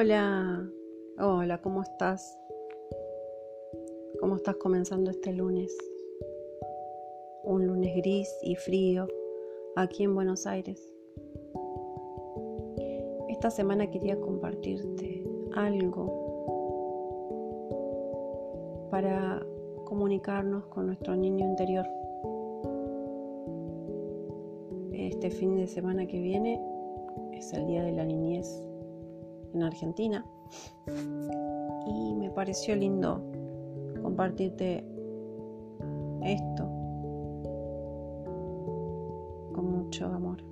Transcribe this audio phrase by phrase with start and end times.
[0.00, 0.64] Hola,
[1.18, 2.38] hola, ¿cómo estás?
[4.18, 5.76] ¿Cómo estás comenzando este lunes?
[7.44, 9.06] Un lunes gris y frío
[9.76, 10.90] aquí en Buenos Aires.
[13.28, 15.22] Esta semana quería compartirte
[15.54, 16.08] algo
[18.90, 19.44] para
[19.84, 21.84] comunicarnos con nuestro niño interior.
[24.92, 26.58] Este fin de semana que viene
[27.34, 28.64] es el Día de la Niñez
[29.54, 30.24] en Argentina
[31.86, 33.22] y me pareció lindo
[34.02, 34.84] compartirte
[36.22, 36.64] esto
[39.52, 40.42] con mucho amor.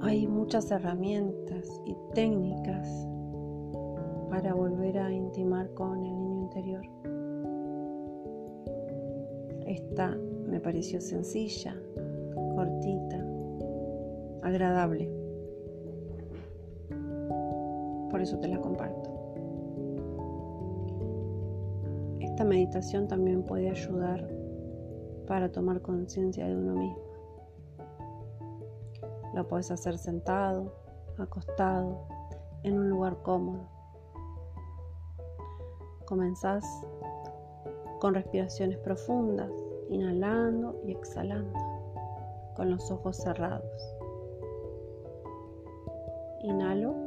[0.00, 3.08] Hay muchas herramientas y técnicas
[4.28, 6.82] para volver a intimar con el niño interior.
[9.66, 11.74] Esta me pareció sencilla,
[12.54, 13.24] cortita,
[14.42, 15.23] agradable.
[18.14, 19.10] Por eso te la comparto.
[22.20, 24.30] Esta meditación también puede ayudar
[25.26, 27.02] para tomar conciencia de uno mismo.
[29.34, 30.72] Lo puedes hacer sentado,
[31.18, 32.06] acostado,
[32.62, 33.68] en un lugar cómodo.
[36.06, 36.64] Comenzás
[37.98, 39.50] con respiraciones profundas,
[39.90, 41.58] inhalando y exhalando,
[42.54, 43.96] con los ojos cerrados.
[46.44, 47.03] Inhalo.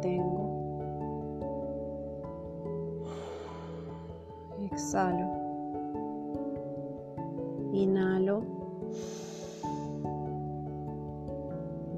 [0.00, 0.44] Retengo.
[4.72, 5.28] Exhalo.
[7.72, 8.42] Inhalo.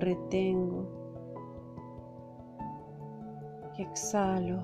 [0.01, 0.87] Retengo.
[3.79, 4.59] Exhalo.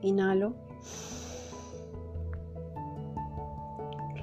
[0.00, 0.54] Inhalo.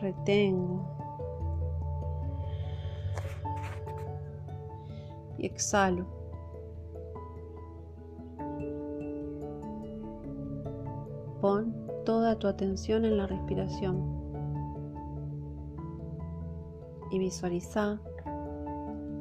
[0.02, 0.99] Retengo.
[5.40, 6.06] Y exhalo.
[11.42, 11.74] Pon
[12.06, 14.20] toda tu atención en la respiración
[17.12, 18.00] y visualiza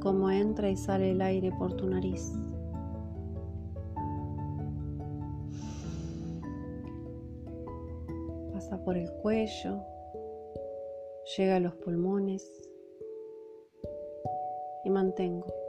[0.00, 2.32] cómo entra y sale el aire por tu nariz.
[8.52, 9.80] Pasa por el cuello,
[11.36, 12.50] llega a los pulmones
[14.84, 15.67] y mantengo.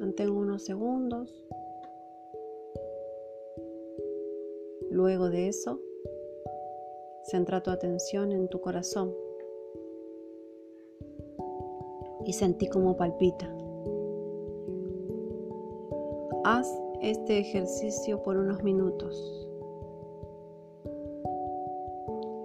[0.00, 1.46] Mantengo unos segundos.
[4.90, 5.78] Luego de eso,
[7.24, 9.14] centra tu atención en tu corazón
[12.24, 13.54] y sentí cómo palpita.
[16.44, 16.66] Haz
[17.02, 19.46] este ejercicio por unos minutos.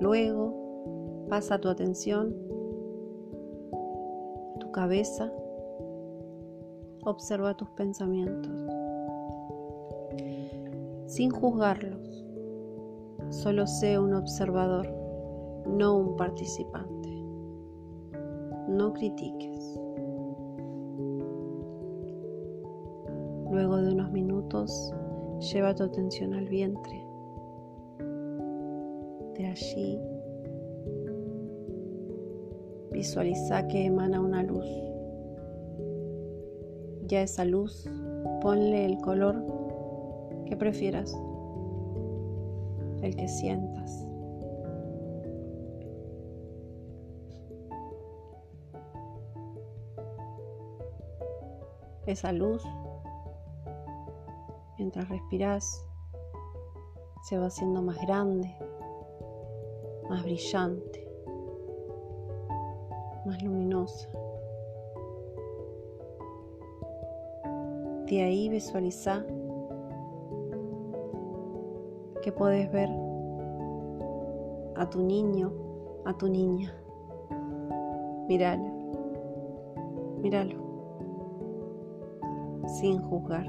[0.02, 2.36] Luego pasa tu atención,
[4.60, 5.32] tu cabeza,
[7.06, 8.52] observa tus pensamientos,
[11.06, 12.26] sin juzgarlos.
[13.30, 14.88] Solo sé un observador,
[15.68, 17.10] no un participante.
[18.68, 19.80] No critiques.
[23.52, 24.94] Luego de unos minutos,
[25.40, 27.06] lleva tu atención al vientre.
[29.38, 30.00] De allí,
[32.92, 34.66] visualiza que emana una luz.
[37.08, 37.90] Ya esa luz,
[38.42, 39.36] ponle el color
[40.46, 41.16] que prefieras,
[43.02, 44.08] el que sientas.
[52.08, 52.64] Esa luz
[54.78, 55.84] mientras respiras,
[57.24, 58.56] se va haciendo más grande,
[60.10, 61.08] más brillante,
[63.26, 64.10] más luminosa.
[68.10, 69.26] De ahí visualiza
[72.22, 72.90] que puedes ver
[74.76, 75.52] a tu niño,
[76.06, 76.74] a tu niña.
[78.28, 78.64] Míralo,
[80.22, 80.56] míralo,
[82.80, 83.46] sin juzgar.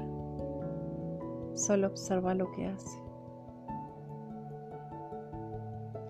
[1.53, 2.99] Solo observa lo que hace.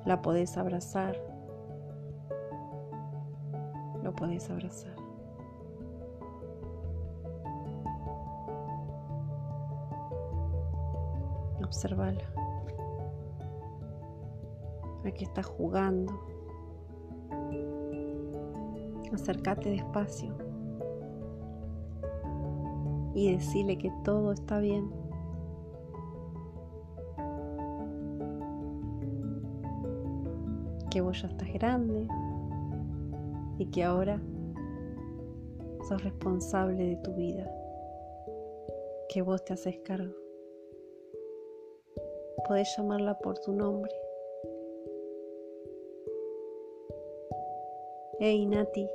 [0.06, 1.18] La podés abrazar.
[4.04, 4.97] Lo podés abrazar.
[11.68, 12.24] Observala.
[15.06, 16.12] Aquí está jugando.
[19.14, 20.36] Acércate despacio
[23.14, 24.90] y decirle que todo está bien.
[30.90, 32.08] Que vos ya estás grande
[33.58, 34.22] y que ahora
[35.88, 37.50] sos responsable de tu vida,
[39.10, 40.27] que vos te haces cargo.
[42.46, 43.92] Podés llamarla por tu nombre.
[48.20, 48.88] Hey Nati,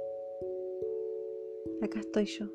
[1.83, 2.47] acá estoy yo.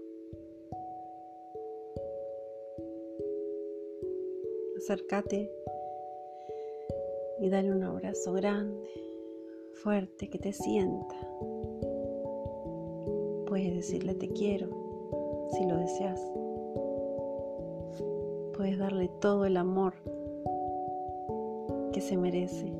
[4.77, 5.51] Acércate
[7.39, 8.89] y dale un abrazo grande,
[9.73, 11.15] fuerte, que te sienta.
[13.47, 14.67] Puedes decirle te quiero
[15.51, 16.21] si lo deseas.
[18.55, 19.93] Puedes darle todo el amor
[22.01, 22.71] se merece.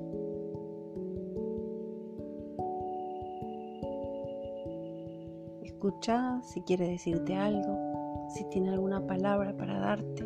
[5.64, 7.78] Escucha si quiere decirte algo,
[8.30, 10.24] si tiene alguna palabra para darte.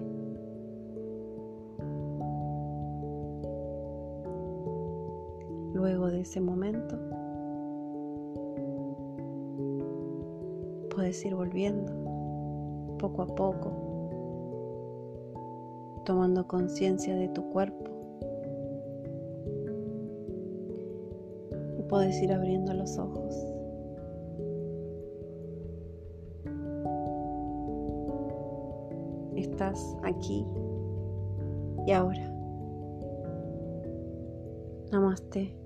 [5.74, 6.98] Luego de ese momento,
[10.94, 11.92] puedes ir volviendo
[12.98, 13.72] poco a poco,
[16.06, 18.01] tomando conciencia de tu cuerpo.
[21.92, 23.36] Puedes ir abriendo los ojos.
[29.36, 30.46] Estás aquí
[31.86, 32.34] y ahora.
[34.94, 35.61] Namaste.